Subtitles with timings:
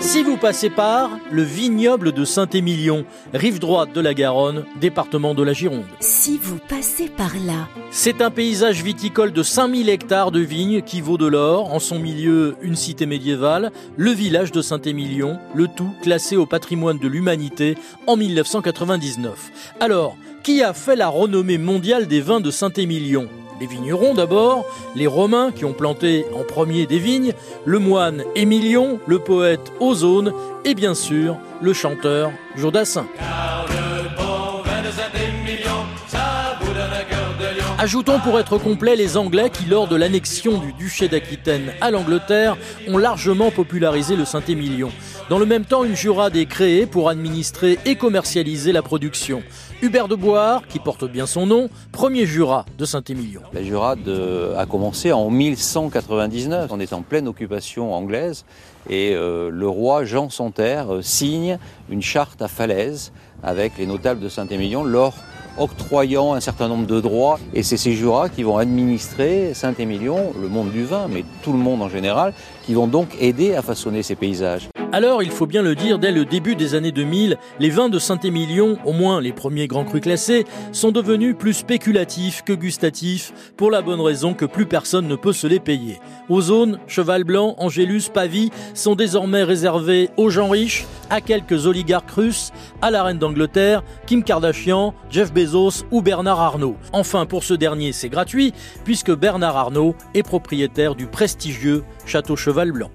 [0.00, 5.42] Si vous passez par le vignoble de Saint-Émilion, rive droite de la Garonne, département de
[5.42, 5.84] la Gironde.
[6.00, 11.00] Si vous passez par là, C'est un paysage viticole de 5000 hectares de vignes qui
[11.00, 11.74] vaut de l'or.
[11.74, 16.98] En son milieu, une cité médiévale, le village de Saint-Émilion, le tout classé au patrimoine
[16.98, 17.76] de l'humanité
[18.06, 19.74] en 1999.
[19.80, 23.28] Alors, qui a fait la renommée mondiale des vins de Saint-Émilion?
[23.60, 24.64] Les vignerons d'abord,
[24.94, 27.32] les Romains qui ont planté en premier des vignes,
[27.64, 30.32] le moine Émilion, le poète Ozone
[30.64, 33.06] et bien sûr le chanteur Jodassin.
[37.80, 42.56] Ajoutons pour être complet les Anglais qui, lors de l'annexion du duché d'Aquitaine à l'Angleterre,
[42.88, 44.90] ont largement popularisé le Saint-Émilion.
[45.30, 49.44] Dans le même temps, une jurade est créée pour administrer et commercialiser la production.
[49.80, 53.42] Hubert de Boire, qui porte bien son nom, premier jurat de Saint-Émilion.
[53.52, 54.10] La jurade
[54.56, 56.72] a commencé en 1199.
[56.72, 58.44] On est en pleine occupation anglaise
[58.90, 61.58] et euh, le roi Jean Santerre euh, signe
[61.90, 63.12] une charte à Falaise
[63.42, 65.12] avec les notables de Saint-Émilion leur
[65.58, 67.38] octroyant un certain nombre de droits.
[67.54, 71.58] Et c'est ces jurats qui vont administrer Saint-Émilion, le monde du vin, mais tout le
[71.58, 72.32] monde en général,
[72.64, 74.68] qui vont donc aider à façonner ces paysages.
[74.90, 77.98] Alors, il faut bien le dire, dès le début des années 2000, les vins de
[77.98, 83.70] Saint-Émilion, au moins les premiers grands crus classés, sont devenus plus spéculatifs que gustatifs, pour
[83.70, 86.00] la bonne raison que plus personne ne peut se les payer.
[86.30, 92.50] Ozone, Cheval Blanc, Angélus, Pavie sont désormais réservés aux gens riches, à quelques oligarques russes,
[92.80, 96.76] à la reine d'Angleterre, Kim Kardashian, Jeff Bezos ou Bernard Arnault.
[96.94, 102.72] Enfin, pour ce dernier, c'est gratuit, puisque Bernard Arnault est propriétaire du prestigieux Château Cheval
[102.72, 102.90] Blanc.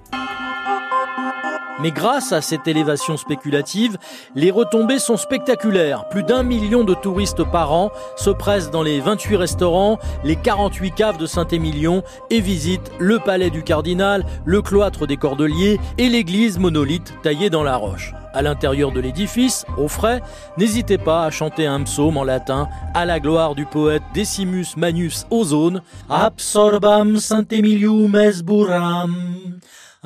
[1.80, 3.98] Mais grâce à cette élévation spéculative,
[4.34, 6.08] les retombées sont spectaculaires.
[6.08, 10.92] Plus d'un million de touristes par an se pressent dans les 28 restaurants, les 48
[10.92, 16.58] caves de Saint-Émilion et visitent le palais du cardinal, le cloître des Cordeliers et l'église
[16.58, 18.14] monolithe taillée dans la roche.
[18.34, 20.20] À l'intérieur de l'édifice, au frais,
[20.58, 25.24] n'hésitez pas à chanter un psaume en latin à la gloire du poète Decimus Manus
[25.30, 25.82] Ozone.
[26.10, 29.14] Absorbam Saint-Emilium esburam.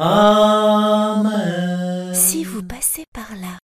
[0.00, 1.28] Amen.
[2.14, 3.58] si vous passez par là,